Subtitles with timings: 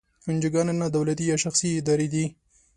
[0.29, 2.25] انجوګانې نا دولتي یا شخصي ادارې دي.